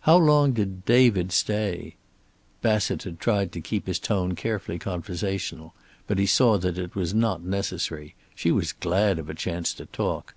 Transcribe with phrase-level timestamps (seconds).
[0.00, 1.94] "How long did 'David' stay?"
[2.62, 5.72] Bassett had tried to keep his tone carefully conversational,
[6.08, 8.16] but he saw that it was not necessary.
[8.34, 10.34] She was glad of a chance to talk.